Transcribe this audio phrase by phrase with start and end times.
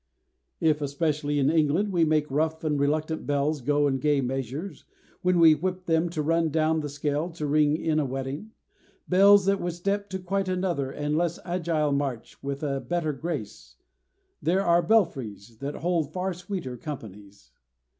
[0.59, 4.85] If, especially in England, we make rough and reluctant bells go in gay measures,
[5.21, 8.49] when we whip them to run down the scale to ring in a wedding
[9.07, 13.13] bells that would step to quite another and a less agile march with a better
[13.13, 13.75] grace
[14.41, 17.51] there are belfries that hold far sweeter companies.